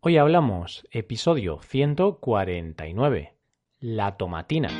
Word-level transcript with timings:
Hoy 0.00 0.16
hablamos, 0.16 0.86
episodio 0.92 1.58
149, 1.60 3.34
la 3.80 4.16
tomatina. 4.16 4.70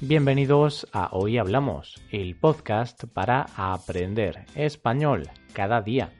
Bienvenidos 0.00 0.86
a 0.92 1.08
Hoy 1.10 1.38
Hablamos, 1.38 2.00
el 2.12 2.36
podcast 2.36 3.02
para 3.12 3.46
aprender 3.56 4.46
español 4.54 5.28
cada 5.52 5.82
día. 5.82 6.12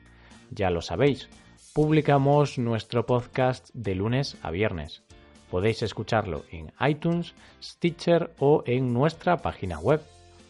Ya 0.51 0.69
lo 0.69 0.81
sabéis, 0.81 1.29
publicamos 1.73 2.57
nuestro 2.57 3.05
podcast 3.05 3.69
de 3.73 3.95
lunes 3.95 4.37
a 4.43 4.51
viernes. 4.51 5.03
Podéis 5.49 5.81
escucharlo 5.81 6.43
en 6.51 6.73
iTunes, 6.85 7.35
Stitcher 7.63 8.33
o 8.37 8.63
en 8.65 8.93
nuestra 8.93 9.37
página 9.37 9.79
web 9.79 10.01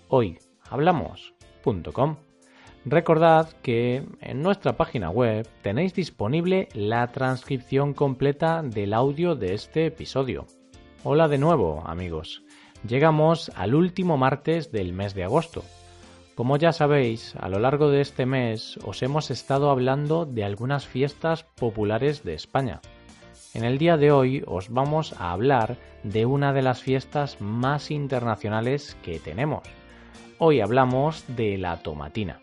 hoyhablamos.com. 0.10 2.18
Recordad 2.86 3.50
que 3.62 4.04
en 4.22 4.42
nuestra 4.42 4.78
página 4.78 5.10
web 5.10 5.46
tenéis 5.62 5.94
disponible 5.94 6.70
la 6.74 7.08
transcripción 7.08 7.94
completa 7.94 8.62
del 8.64 8.94
audio 8.94 9.36
de 9.36 9.54
este 9.54 9.86
episodio. 9.86 10.48
Hola 11.04 11.28
de 11.28 11.38
nuevo, 11.38 11.84
amigos. 11.86 12.44
Llegamos 12.88 13.52
al 13.56 13.76
último 13.76 14.18
martes 14.18 14.72
del 14.72 14.94
mes 14.94 15.14
de 15.14 15.26
agosto. 15.26 15.64
Como 16.36 16.56
ya 16.56 16.72
sabéis, 16.72 17.36
a 17.38 17.50
lo 17.50 17.60
largo 17.60 17.90
de 17.90 18.00
este 18.00 18.26
mes 18.26 18.80
os 18.86 19.04
hemos 19.04 19.30
estado 19.30 19.70
hablando 19.70 20.26
de 20.26 20.46
algunas 20.46 20.88
fiestas 20.88 21.44
populares 21.44 22.24
de 22.24 22.34
España. 22.34 22.80
En 23.54 23.66
el 23.66 23.78
día 23.78 23.98
de 23.98 24.12
hoy 24.12 24.44
os 24.48 24.70
vamos 24.70 25.14
a 25.20 25.32
hablar 25.32 25.78
de 26.04 26.26
una 26.26 26.54
de 26.54 26.62
las 26.62 26.82
fiestas 26.82 27.42
más 27.42 27.92
internacionales 27.92 28.96
que 29.04 29.20
tenemos. 29.20 29.64
Hoy 30.42 30.62
hablamos 30.62 31.26
de 31.36 31.58
la 31.58 31.84
tomatina. 31.84 32.40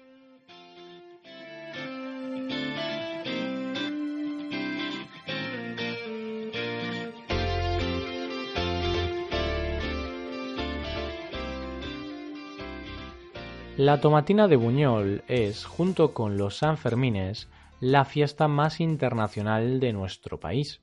La 13.79 14.03
tomatina 14.03 14.47
de 14.47 14.57
Buñol 14.57 15.25
es, 15.27 15.65
junto 15.65 16.13
con 16.13 16.37
los 16.37 16.59
Sanfermines, 16.59 17.49
la 17.81 18.05
fiesta 18.05 18.47
más 18.47 18.79
internacional 18.81 19.81
de 19.81 19.95
nuestro 19.95 20.39
país. 20.39 20.83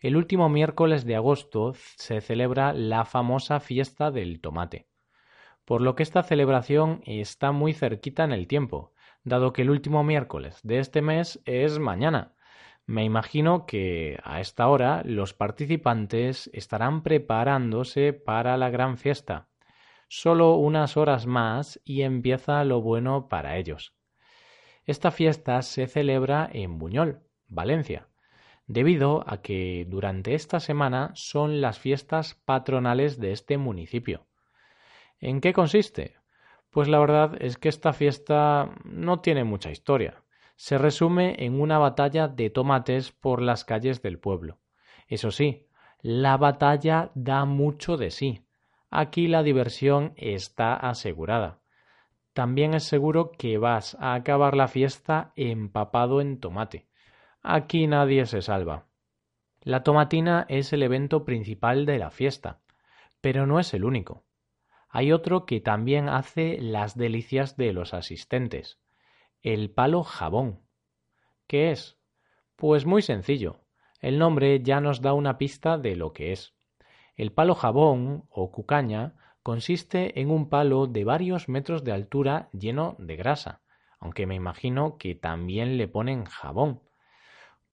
El 0.00 0.16
último 0.16 0.48
miércoles 0.48 1.04
de 1.04 1.16
agosto 1.16 1.74
se 1.96 2.22
celebra 2.22 2.72
la 2.72 3.04
famosa 3.04 3.60
fiesta 3.60 4.10
del 4.10 4.40
tomate 4.40 4.86
por 5.66 5.82
lo 5.82 5.96
que 5.96 6.04
esta 6.04 6.22
celebración 6.22 7.02
está 7.04 7.52
muy 7.52 7.74
cerquita 7.74 8.24
en 8.24 8.32
el 8.32 8.46
tiempo, 8.46 8.92
dado 9.24 9.52
que 9.52 9.62
el 9.62 9.70
último 9.70 10.04
miércoles 10.04 10.60
de 10.62 10.78
este 10.78 11.02
mes 11.02 11.42
es 11.44 11.80
mañana. 11.80 12.32
Me 12.86 13.02
imagino 13.02 13.66
que 13.66 14.16
a 14.22 14.40
esta 14.40 14.68
hora 14.68 15.02
los 15.04 15.34
participantes 15.34 16.48
estarán 16.52 17.02
preparándose 17.02 18.12
para 18.12 18.56
la 18.56 18.70
gran 18.70 18.96
fiesta. 18.96 19.48
Solo 20.08 20.54
unas 20.54 20.96
horas 20.96 21.26
más 21.26 21.80
y 21.84 22.02
empieza 22.02 22.62
lo 22.62 22.80
bueno 22.80 23.28
para 23.28 23.56
ellos. 23.56 23.92
Esta 24.84 25.10
fiesta 25.10 25.62
se 25.62 25.88
celebra 25.88 26.48
en 26.52 26.78
Buñol, 26.78 27.22
Valencia, 27.48 28.06
debido 28.68 29.24
a 29.26 29.42
que 29.42 29.84
durante 29.88 30.34
esta 30.34 30.60
semana 30.60 31.10
son 31.14 31.60
las 31.60 31.80
fiestas 31.80 32.34
patronales 32.44 33.18
de 33.18 33.32
este 33.32 33.58
municipio. 33.58 34.25
¿En 35.20 35.40
qué 35.40 35.52
consiste? 35.52 36.16
Pues 36.70 36.88
la 36.88 36.98
verdad 36.98 37.36
es 37.40 37.56
que 37.56 37.70
esta 37.70 37.94
fiesta 37.94 38.70
no 38.84 39.20
tiene 39.20 39.44
mucha 39.44 39.70
historia. 39.70 40.22
Se 40.56 40.76
resume 40.76 41.36
en 41.38 41.58
una 41.58 41.78
batalla 41.78 42.28
de 42.28 42.50
tomates 42.50 43.12
por 43.12 43.40
las 43.40 43.64
calles 43.64 44.02
del 44.02 44.18
pueblo. 44.18 44.58
Eso 45.08 45.30
sí, 45.30 45.66
la 46.02 46.36
batalla 46.36 47.12
da 47.14 47.46
mucho 47.46 47.96
de 47.96 48.10
sí. 48.10 48.46
Aquí 48.90 49.26
la 49.26 49.42
diversión 49.42 50.12
está 50.16 50.74
asegurada. 50.74 51.60
También 52.34 52.74
es 52.74 52.84
seguro 52.84 53.32
que 53.32 53.56
vas 53.56 53.96
a 53.98 54.12
acabar 54.12 54.54
la 54.54 54.68
fiesta 54.68 55.32
empapado 55.34 56.20
en 56.20 56.40
tomate. 56.40 56.88
Aquí 57.42 57.86
nadie 57.86 58.26
se 58.26 58.42
salva. 58.42 58.84
La 59.62 59.82
tomatina 59.82 60.44
es 60.50 60.74
el 60.74 60.82
evento 60.82 61.24
principal 61.24 61.86
de 61.86 61.98
la 61.98 62.10
fiesta, 62.10 62.60
pero 63.22 63.46
no 63.46 63.58
es 63.58 63.72
el 63.72 63.84
único 63.84 64.25
hay 64.96 65.12
otro 65.12 65.44
que 65.44 65.60
también 65.60 66.08
hace 66.08 66.56
las 66.58 66.96
delicias 66.96 67.58
de 67.58 67.74
los 67.74 67.92
asistentes, 67.92 68.80
el 69.42 69.70
palo 69.70 70.04
jabón. 70.04 70.62
¿Qué 71.46 71.70
es? 71.70 71.98
Pues 72.56 72.86
muy 72.86 73.02
sencillo. 73.02 73.60
El 74.00 74.18
nombre 74.18 74.62
ya 74.62 74.80
nos 74.80 75.02
da 75.02 75.12
una 75.12 75.36
pista 75.36 75.76
de 75.76 75.96
lo 75.96 76.14
que 76.14 76.32
es. 76.32 76.54
El 77.14 77.30
palo 77.30 77.54
jabón 77.54 78.24
o 78.30 78.50
cucaña 78.50 79.16
consiste 79.42 80.18
en 80.18 80.30
un 80.30 80.48
palo 80.48 80.86
de 80.86 81.04
varios 81.04 81.46
metros 81.50 81.84
de 81.84 81.92
altura 81.92 82.48
lleno 82.54 82.96
de 82.98 83.16
grasa, 83.16 83.60
aunque 84.00 84.24
me 84.24 84.34
imagino 84.34 84.96
que 84.96 85.14
también 85.14 85.76
le 85.76 85.88
ponen 85.88 86.24
jabón, 86.24 86.80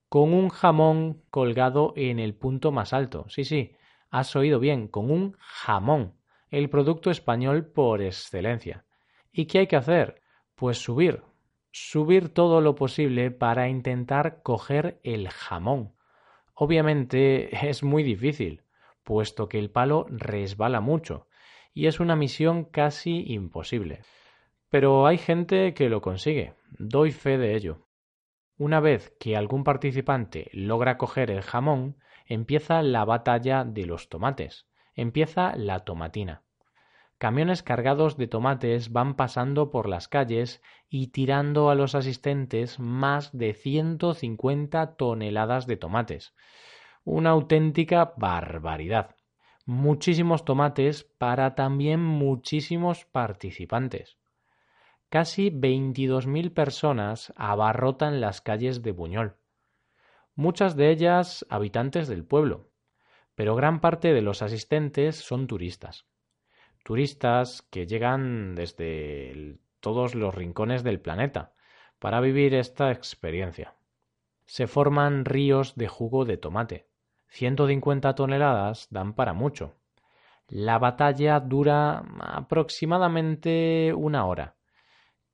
con 0.10 0.34
un 0.34 0.50
jamón 0.50 1.24
colgado 1.30 1.94
en 1.96 2.20
el 2.20 2.36
punto 2.36 2.74
más 2.74 2.92
alto. 2.92 3.24
Sí, 3.30 3.46
sí, 3.46 3.78
has 4.10 4.36
oído 4.36 4.60
bien, 4.60 4.90
con 4.90 5.10
un 5.10 5.38
jamón 5.40 6.22
el 6.54 6.70
producto 6.70 7.10
español 7.10 7.66
por 7.66 8.04
excelencia. 8.04 8.86
¿Y 9.32 9.48
qué 9.48 9.60
hay 9.60 9.68
que 9.68 9.76
hacer? 9.76 10.22
Pues 10.54 10.78
subir, 10.78 11.24
subir 11.72 12.30
todo 12.30 12.62
lo 12.62 12.76
posible 12.76 13.32
para 13.32 13.70
intentar 13.70 14.44
coger 14.44 15.00
el 15.02 15.30
jamón. 15.30 15.96
Obviamente 16.54 17.50
es 17.68 17.82
muy 17.82 18.04
difícil, 18.04 18.62
puesto 19.04 19.50
que 19.50 19.58
el 19.58 19.72
palo 19.72 20.06
resbala 20.10 20.80
mucho, 20.80 21.26
y 21.74 21.88
es 21.88 22.00
una 22.00 22.16
misión 22.16 22.66
casi 22.66 23.34
imposible. 23.34 24.02
Pero 24.70 25.08
hay 25.08 25.18
gente 25.18 25.74
que 25.74 25.90
lo 25.90 26.02
consigue, 26.02 26.54
doy 26.78 27.12
fe 27.12 27.40
de 27.40 27.56
ello. 27.56 27.88
Una 28.60 28.80
vez 28.80 29.12
que 29.20 29.36
algún 29.36 29.64
participante 29.64 30.52
logra 30.54 31.00
coger 31.00 31.32
el 31.32 31.42
jamón, 31.42 31.98
empieza 32.28 32.84
la 32.84 33.06
batalla 33.06 33.64
de 33.64 33.88
los 33.88 34.08
tomates 34.08 34.68
empieza 34.96 35.56
la 35.56 35.80
tomatina. 35.80 36.44
Camiones 37.18 37.64
cargados 37.64 38.18
de 38.18 38.28
tomates 38.28 38.92
van 38.92 39.16
pasando 39.16 39.72
por 39.72 39.88
las 39.88 40.08
calles 40.08 40.62
y 40.90 41.08
tirando 41.08 41.70
a 41.70 41.76
los 41.76 41.96
asistentes 41.96 42.80
más 42.80 43.32
de 43.38 43.54
150 43.54 44.96
toneladas 44.96 45.66
de 45.66 45.78
tomates. 45.78 46.34
Una 47.06 47.30
auténtica 47.30 48.14
barbaridad. 48.18 49.16
Muchísimos 49.66 50.44
tomates 50.44 51.06
para 51.18 51.56
también 51.56 52.02
muchísimos 52.02 53.06
participantes. 53.06 54.18
Casi 55.08 55.50
22.000 55.50 56.54
personas 56.54 57.32
abarrotan 57.38 58.20
las 58.20 58.42
calles 58.42 58.82
de 58.82 58.92
Buñol. 58.92 59.38
Muchas 60.36 60.76
de 60.76 60.90
ellas 60.90 61.46
habitantes 61.50 62.08
del 62.08 62.26
pueblo, 62.26 62.73
pero 63.36 63.56
gran 63.56 63.80
parte 63.80 64.14
de 64.14 64.22
los 64.22 64.42
asistentes 64.42 65.16
son 65.16 65.48
turistas. 65.48 66.06
Turistas 66.84 67.62
que 67.62 67.88
llegan 67.88 68.56
desde 68.56 69.58
todos 69.80 70.16
los 70.16 70.36
rincones 70.36 70.84
del 70.84 71.00
planeta 71.00 71.54
para 72.00 72.20
vivir 72.20 72.54
esta 72.54 72.92
experiencia. 72.92 73.76
Se 74.46 74.68
forman 74.68 75.26
ríos 75.26 75.76
de 75.76 75.88
jugo 75.88 76.26
de 76.26 76.38
tomate. 76.38 76.88
150 77.30 78.14
toneladas 78.14 78.88
dan 78.92 79.14
para 79.14 79.34
mucho. 79.34 79.76
La 80.48 80.78
batalla 80.78 81.40
dura 81.40 82.04
aproximadamente 82.20 83.94
una 83.96 84.26
hora, 84.26 84.58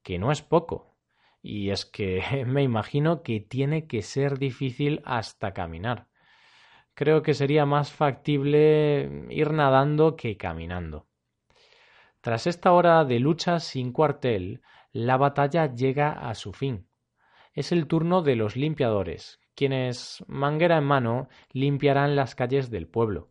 que 0.04 0.20
no 0.20 0.32
es 0.32 0.42
poco. 0.42 0.96
Y 1.42 1.72
es 1.72 1.86
que 1.86 2.46
me 2.48 2.64
imagino 2.64 3.24
que 3.24 3.42
tiene 3.42 3.88
que 3.88 4.04
ser 4.04 4.38
difícil 4.38 5.02
hasta 5.04 5.54
caminar 5.54 6.09
creo 7.00 7.24
que 7.24 7.34
sería 7.34 7.66
más 7.66 7.94
factible 7.94 9.26
ir 9.30 9.54
nadando 9.54 10.18
que 10.18 10.36
caminando. 10.36 11.08
Tras 12.20 12.46
esta 12.46 12.74
hora 12.74 13.06
de 13.06 13.20
lucha 13.20 13.62
sin 13.62 13.94
cuartel, 13.94 14.62
la 14.92 15.16
batalla 15.16 15.74
llega 15.74 16.12
a 16.12 16.36
su 16.36 16.52
fin. 16.52 16.90
Es 17.54 17.72
el 17.72 17.88
turno 17.88 18.22
de 18.22 18.36
los 18.36 18.58
limpiadores, 18.58 19.40
quienes, 19.56 20.26
manguera 20.28 20.78
en 20.78 20.84
mano, 20.84 21.30
limpiarán 21.54 22.18
las 22.18 22.36
calles 22.36 22.70
del 22.70 22.90
pueblo. 22.90 23.30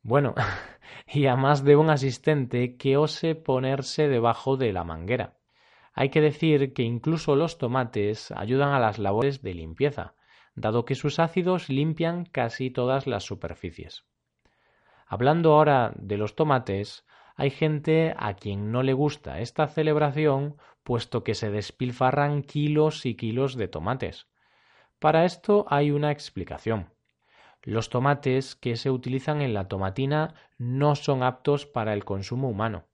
Bueno, 0.00 0.34
y 1.06 1.26
a 1.26 1.36
más 1.36 1.64
de 1.64 1.76
un 1.76 1.90
asistente 1.90 2.78
que 2.78 2.96
ose 2.96 3.34
ponerse 3.34 4.08
debajo 4.08 4.56
de 4.56 4.72
la 4.72 4.84
manguera. 4.84 5.36
Hay 5.92 6.08
que 6.08 6.22
decir 6.22 6.72
que 6.72 6.82
incluso 6.82 7.36
los 7.36 7.58
tomates 7.58 8.30
ayudan 8.30 8.70
a 8.70 8.80
las 8.80 8.98
labores 8.98 9.42
de 9.42 9.52
limpieza, 9.52 10.14
dado 10.54 10.84
que 10.84 10.94
sus 10.94 11.18
ácidos 11.18 11.68
limpian 11.68 12.24
casi 12.24 12.70
todas 12.70 13.06
las 13.06 13.24
superficies. 13.24 14.04
Hablando 15.06 15.54
ahora 15.54 15.92
de 15.96 16.16
los 16.16 16.36
tomates, 16.36 17.04
Hay 17.34 17.50
gente 17.50 18.14
a 18.18 18.34
quien 18.34 18.72
no 18.72 18.82
le 18.82 18.92
gusta 18.92 19.40
esta 19.40 19.66
celebración 19.66 20.56
puesto 20.82 21.24
que 21.24 21.34
se 21.34 21.50
despilfarran 21.50 22.42
kilos 22.42 23.06
y 23.06 23.14
kilos 23.14 23.56
de 23.56 23.68
tomates. 23.68 24.26
Para 24.98 25.24
esto 25.24 25.64
hay 25.68 25.90
una 25.90 26.10
explicación. 26.10 26.90
Los 27.62 27.88
tomates 27.90 28.56
que 28.56 28.76
se 28.76 28.90
utilizan 28.90 29.40
en 29.40 29.54
la 29.54 29.68
tomatina 29.68 30.34
no 30.58 30.94
son 30.96 31.22
aptos 31.22 31.64
para 31.64 31.94
el 31.94 32.04
consumo 32.04 32.48
humano. 32.48 32.86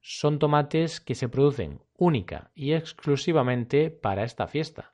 Son 0.00 0.38
tomates 0.38 1.00
que 1.00 1.14
se 1.14 1.28
producen 1.28 1.80
única 1.96 2.50
y 2.54 2.74
exclusivamente 2.74 3.90
para 3.90 4.24
esta 4.24 4.46
fiesta, 4.46 4.92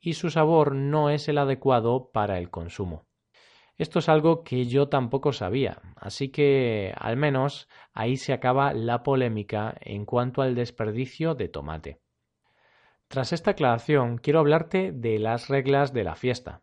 y 0.00 0.14
su 0.14 0.30
sabor 0.30 0.74
no 0.74 1.10
es 1.10 1.28
el 1.28 1.38
adecuado 1.38 2.10
para 2.12 2.38
el 2.38 2.50
consumo. 2.50 3.06
Esto 3.76 3.98
es 3.98 4.08
algo 4.08 4.42
que 4.42 4.66
yo 4.66 4.88
tampoco 4.88 5.32
sabía, 5.32 5.80
así 5.96 6.30
que 6.30 6.92
al 6.96 7.16
menos 7.16 7.68
ahí 7.92 8.16
se 8.16 8.32
acaba 8.32 8.72
la 8.72 9.02
polémica 9.02 9.76
en 9.80 10.04
cuanto 10.04 10.42
al 10.42 10.54
desperdicio 10.54 11.34
de 11.34 11.48
tomate. 11.48 12.00
Tras 13.08 13.32
esta 13.32 13.52
aclaración, 13.52 14.18
quiero 14.18 14.40
hablarte 14.40 14.92
de 14.92 15.18
las 15.18 15.48
reglas 15.48 15.92
de 15.92 16.04
la 16.04 16.14
fiesta 16.14 16.62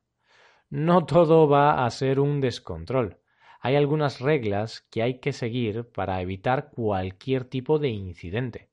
no 0.69 1.05
todo 1.05 1.47
va 1.47 1.85
a 1.85 1.89
ser 1.89 2.19
un 2.19 2.41
descontrol. 2.41 3.19
Hay 3.61 3.75
algunas 3.75 4.19
reglas 4.19 4.81
que 4.91 5.01
hay 5.01 5.19
que 5.19 5.31
seguir 5.31 5.89
para 5.91 6.21
evitar 6.21 6.71
cualquier 6.71 7.45
tipo 7.45 7.79
de 7.79 7.89
incidente. 7.89 8.69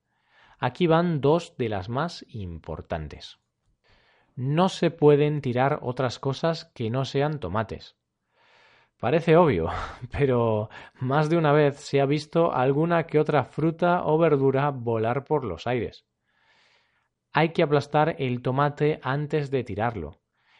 Aquí 0.59 0.87
van 0.87 1.21
dos 1.21 1.55
de 1.57 1.69
las 1.69 1.89
más 1.89 2.25
importantes. 2.29 3.39
No 4.35 4.67
se 4.67 4.91
pueden 4.91 5.39
tirar 5.39 5.79
otras 5.81 6.19
cosas 6.19 6.65
que 6.75 6.89
no 6.89 7.05
sean 7.05 7.39
tomates. 7.39 7.95
Parece 8.99 9.37
obvio, 9.37 9.69
pero 10.11 10.69
más 10.99 11.29
de 11.29 11.37
una 11.37 11.53
vez 11.53 11.79
se 11.79 12.01
ha 12.01 12.05
visto 12.05 12.53
alguna 12.53 13.05
que 13.07 13.19
otra 13.19 13.45
fruta 13.45 14.05
o 14.05 14.17
verdura 14.17 14.71
volar 14.71 15.23
por 15.23 15.45
los 15.45 15.67
aires. 15.67 16.05
Hay 17.31 17.49
que 17.49 17.63
aplastar 17.63 18.15
el 18.19 18.41
tomate 18.41 18.99
antes 19.03 19.51
de 19.51 19.63
tirarlo. 19.63 20.19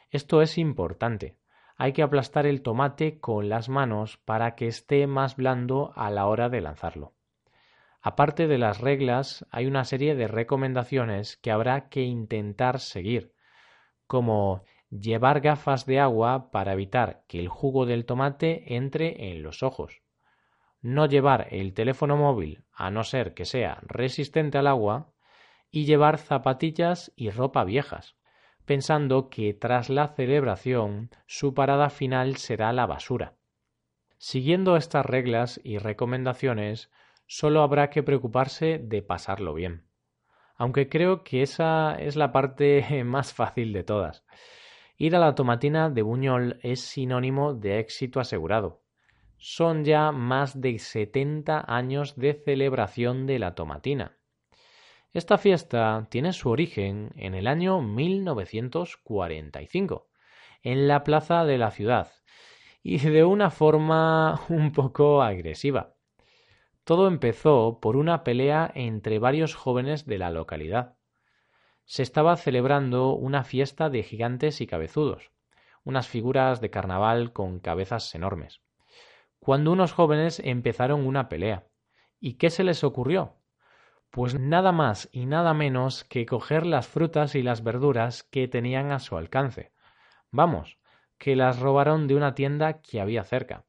Esto 0.09 0.41
es 0.41 0.57
importante. 0.57 1.37
Hay 1.77 1.91
que 1.91 2.03
aplastar 2.03 2.45
el 2.45 2.61
tomate 2.61 3.19
con 3.19 3.49
las 3.49 3.67
manos 3.67 4.17
para 4.23 4.55
que 4.55 4.67
esté 4.67 5.07
más 5.07 5.35
blando 5.35 5.91
a 5.95 6.09
la 6.09 6.27
hora 6.27 6.47
de 6.47 6.61
lanzarlo. 6.61 7.13
Aparte 8.01 8.47
de 8.47 8.57
las 8.57 8.79
reglas, 8.79 9.45
hay 9.51 9.65
una 9.65 9.83
serie 9.83 10.15
de 10.15 10.27
recomendaciones 10.27 11.37
que 11.37 11.51
habrá 11.51 11.89
que 11.89 12.03
intentar 12.03 12.79
seguir, 12.79 13.34
como 14.07 14.63
llevar 14.89 15.41
gafas 15.41 15.85
de 15.85 15.99
agua 15.99 16.51
para 16.51 16.73
evitar 16.73 17.23
que 17.27 17.39
el 17.39 17.47
jugo 17.47 17.85
del 17.85 18.05
tomate 18.05 18.75
entre 18.75 19.31
en 19.31 19.43
los 19.43 19.63
ojos, 19.63 20.01
no 20.81 21.05
llevar 21.05 21.47
el 21.51 21.73
teléfono 21.73 22.17
móvil 22.17 22.63
a 22.71 22.91
no 22.91 23.03
ser 23.03 23.33
que 23.33 23.45
sea 23.45 23.79
resistente 23.83 24.57
al 24.57 24.67
agua 24.67 25.11
y 25.71 25.85
llevar 25.85 26.17
zapatillas 26.17 27.11
y 27.15 27.29
ropa 27.29 27.63
viejas 27.63 28.15
pensando 28.65 29.29
que 29.29 29.53
tras 29.53 29.89
la 29.89 30.09
celebración 30.09 31.11
su 31.27 31.53
parada 31.53 31.89
final 31.89 32.35
será 32.37 32.73
la 32.73 32.85
basura. 32.85 33.35
Siguiendo 34.17 34.75
estas 34.75 35.05
reglas 35.05 35.61
y 35.63 35.77
recomendaciones, 35.77 36.89
solo 37.27 37.61
habrá 37.61 37.89
que 37.89 38.03
preocuparse 38.03 38.79
de 38.79 39.01
pasarlo 39.01 39.53
bien. 39.53 39.87
Aunque 40.55 40.89
creo 40.89 41.23
que 41.23 41.41
esa 41.41 41.95
es 41.95 42.15
la 42.15 42.31
parte 42.31 42.83
más 43.03 43.33
fácil 43.33 43.73
de 43.73 43.83
todas. 43.83 44.25
Ir 44.97 45.15
a 45.15 45.19
la 45.19 45.35
tomatina 45.35 45.89
de 45.89 46.01
Buñol 46.01 46.59
es 46.63 46.81
sinónimo 46.81 47.53
de 47.53 47.79
éxito 47.79 48.19
asegurado. 48.19 48.81
Son 49.37 49.83
ya 49.83 50.11
más 50.11 50.61
de 50.61 50.79
70 50.79 51.65
años 51.67 52.15
de 52.15 52.33
celebración 52.33 53.27
de 53.27 53.39
la 53.39 53.55
tomatina 53.55 54.17
esta 55.15 55.37
fiesta 55.37 56.07
tiene 56.09 56.33
su 56.33 56.49
origen 56.49 57.13
en 57.15 57.35
el 57.35 57.47
año 57.47 57.81
1945, 57.81 60.09
en 60.61 60.89
la 60.89 61.05
plaza 61.05 61.45
de 61.45 61.57
la 61.57 61.71
ciudad, 61.71 62.11
y 62.83 62.97
de 62.97 63.23
una 63.23 63.49
forma 63.49 64.41
un 64.49 64.73
poco 64.73 65.21
agresiva. 65.21 65.94
Todo 66.85 67.07
empezó 67.07 67.79
por 67.81 67.97
una 67.97 68.23
pelea 68.23 68.71
entre 68.75 69.17
varios 69.17 69.55
jóvenes 69.55 70.05
de 70.05 70.19
la 70.19 70.29
localidad. 70.29 70.95
Se 71.83 72.03
estaba 72.03 72.37
celebrando 72.37 73.13
una 73.13 73.43
fiesta 73.43 73.89
de 73.89 74.03
gigantes 74.03 74.61
y 74.61 74.67
cabezudos, 74.67 75.31
unas 75.83 76.07
figuras 76.07 76.61
de 76.61 76.69
carnaval 76.69 77.33
con 77.33 77.59
cabezas 77.59 78.13
enormes, 78.13 78.61
cuando 79.39 79.71
unos 79.71 79.93
jóvenes 79.93 80.39
empezaron 80.39 81.07
una 81.07 81.27
pelea. 81.27 81.67
¿Y 82.19 82.35
qué 82.35 82.51
se 82.51 82.63
les 82.63 82.83
ocurrió? 82.83 83.33
Pues 84.11 84.39
nada 84.39 84.71
más 84.71 85.09
y 85.11 85.25
nada 85.25 85.55
menos 85.55 86.03
que 86.03 86.27
coger 86.27 86.67
las 86.67 86.87
frutas 86.87 87.33
y 87.33 87.41
las 87.41 87.63
verduras 87.63 88.21
que 88.21 88.47
tenían 88.47 88.91
a 88.91 88.99
su 88.99 89.17
alcance. 89.17 89.73
Vamos, 90.29 90.77
que 91.17 91.35
las 91.35 91.59
robaron 91.59 92.05
de 92.05 92.13
una 92.13 92.35
tienda 92.35 92.79
que 92.81 93.01
había 93.01 93.23
cerca. 93.23 93.65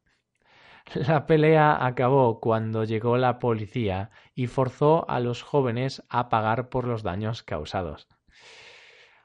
La 0.95 1.27
pelea 1.27 1.85
acabó 1.85 2.41
cuando 2.41 2.85
llegó 2.85 3.17
la 3.17 3.39
policía 3.39 4.11
y 4.35 4.47
forzó 4.47 5.09
a 5.11 5.19
los 5.21 5.43
jóvenes 5.43 6.03
a 6.09 6.29
pagar 6.29 6.69
por 6.69 6.87
los 6.87 7.03
daños 7.03 7.43
causados. 7.43 8.09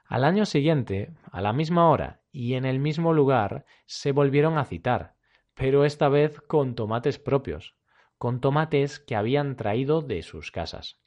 Al 0.06 0.24
año 0.24 0.44
siguiente, 0.44 1.14
a 1.30 1.40
la 1.40 1.52
misma 1.52 1.88
hora 1.88 2.20
y 2.32 2.54
en 2.54 2.64
el 2.64 2.80
mismo 2.80 3.12
lugar, 3.12 3.64
se 3.86 4.12
volvieron 4.12 4.58
a 4.58 4.64
citar, 4.64 5.14
pero 5.54 5.84
esta 5.84 6.08
vez 6.08 6.40
con 6.40 6.74
tomates 6.74 7.18
propios, 7.18 7.76
con 8.18 8.40
tomates 8.40 8.98
que 8.98 9.16
habían 9.16 9.56
traído 9.56 10.02
de 10.02 10.22
sus 10.22 10.50
casas. 10.50 11.00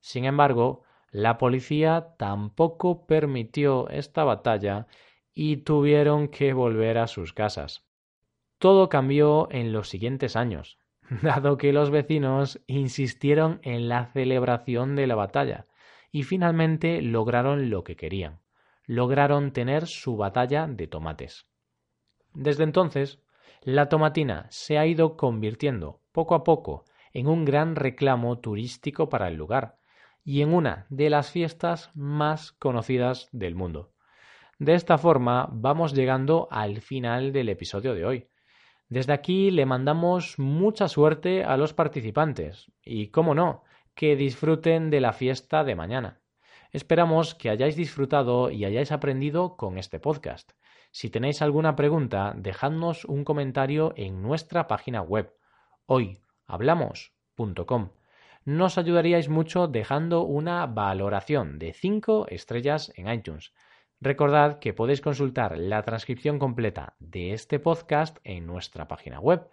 Sin 0.00 0.24
embargo, 0.24 0.82
la 1.10 1.38
policía 1.38 2.14
tampoco 2.18 3.06
permitió 3.06 3.88
esta 3.88 4.24
batalla 4.24 4.86
y 5.32 5.58
tuvieron 5.58 6.28
que 6.28 6.52
volver 6.52 6.98
a 6.98 7.06
sus 7.06 7.32
casas. 7.32 7.86
Todo 8.62 8.88
cambió 8.88 9.48
en 9.50 9.72
los 9.72 9.88
siguientes 9.88 10.36
años, 10.36 10.78
dado 11.20 11.58
que 11.58 11.72
los 11.72 11.90
vecinos 11.90 12.62
insistieron 12.68 13.58
en 13.64 13.88
la 13.88 14.12
celebración 14.12 14.94
de 14.94 15.08
la 15.08 15.16
batalla 15.16 15.66
y 16.12 16.22
finalmente 16.22 17.02
lograron 17.02 17.70
lo 17.70 17.82
que 17.82 17.96
querían. 17.96 18.38
Lograron 18.86 19.52
tener 19.52 19.88
su 19.88 20.16
batalla 20.16 20.68
de 20.68 20.86
tomates. 20.86 21.48
Desde 22.34 22.62
entonces, 22.62 23.18
la 23.62 23.88
tomatina 23.88 24.46
se 24.50 24.78
ha 24.78 24.86
ido 24.86 25.16
convirtiendo 25.16 26.00
poco 26.12 26.36
a 26.36 26.44
poco 26.44 26.84
en 27.12 27.26
un 27.26 27.44
gran 27.44 27.74
reclamo 27.74 28.38
turístico 28.38 29.08
para 29.08 29.26
el 29.26 29.34
lugar, 29.34 29.80
y 30.22 30.40
en 30.40 30.54
una 30.54 30.86
de 30.88 31.10
las 31.10 31.32
fiestas 31.32 31.90
más 31.96 32.52
conocidas 32.52 33.28
del 33.32 33.56
mundo. 33.56 33.90
De 34.60 34.74
esta 34.74 34.98
forma 34.98 35.48
vamos 35.50 35.94
llegando 35.94 36.46
al 36.52 36.80
final 36.80 37.32
del 37.32 37.48
episodio 37.48 37.94
de 37.94 38.04
hoy. 38.04 38.28
Desde 38.92 39.14
aquí 39.14 39.50
le 39.50 39.64
mandamos 39.64 40.38
mucha 40.38 40.86
suerte 40.86 41.44
a 41.44 41.56
los 41.56 41.72
participantes 41.72 42.70
y, 42.84 43.08
cómo 43.08 43.34
no, 43.34 43.64
que 43.94 44.16
disfruten 44.16 44.90
de 44.90 45.00
la 45.00 45.14
fiesta 45.14 45.64
de 45.64 45.74
mañana. 45.74 46.20
Esperamos 46.72 47.34
que 47.34 47.48
hayáis 47.48 47.74
disfrutado 47.74 48.50
y 48.50 48.66
hayáis 48.66 48.92
aprendido 48.92 49.56
con 49.56 49.78
este 49.78 49.98
podcast. 49.98 50.52
Si 50.90 51.08
tenéis 51.08 51.40
alguna 51.40 51.74
pregunta, 51.74 52.34
dejadnos 52.36 53.06
un 53.06 53.24
comentario 53.24 53.94
en 53.96 54.20
nuestra 54.20 54.66
página 54.66 55.00
web 55.00 55.32
hoyhablamos.com 55.86 57.92
nos 58.44 58.76
ayudaríais 58.76 59.30
mucho 59.30 59.68
dejando 59.68 60.24
una 60.24 60.66
valoración 60.66 61.58
de 61.58 61.72
5 61.72 62.26
estrellas 62.28 62.92
en 62.96 63.08
iTunes. 63.08 63.54
Recordad 64.02 64.58
que 64.58 64.72
podéis 64.72 65.00
consultar 65.00 65.56
la 65.56 65.80
transcripción 65.84 66.40
completa 66.40 66.96
de 66.98 67.34
este 67.34 67.60
podcast 67.60 68.18
en 68.24 68.48
nuestra 68.48 68.88
página 68.88 69.20
web. 69.20 69.48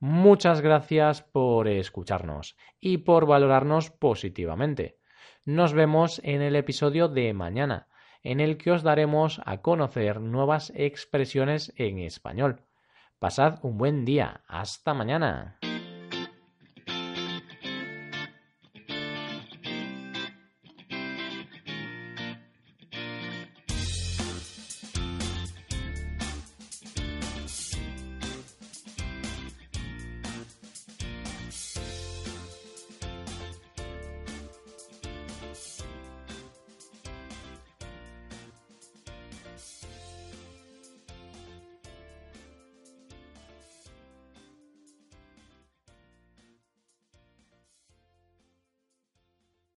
Muchas 0.00 0.60
gracias 0.60 1.22
por 1.22 1.68
escucharnos 1.68 2.56
y 2.80 2.98
por 2.98 3.26
valorarnos 3.26 3.90
positivamente. 3.90 4.98
Nos 5.44 5.72
vemos 5.72 6.20
en 6.24 6.42
el 6.42 6.56
episodio 6.56 7.06
de 7.06 7.32
mañana, 7.32 7.86
en 8.24 8.40
el 8.40 8.56
que 8.56 8.72
os 8.72 8.82
daremos 8.82 9.40
a 9.44 9.58
conocer 9.58 10.20
nuevas 10.20 10.72
expresiones 10.74 11.72
en 11.76 12.00
español. 12.00 12.62
Pasad 13.20 13.60
un 13.62 13.78
buen 13.78 14.04
día. 14.04 14.42
Hasta 14.48 14.94
mañana. 14.94 15.60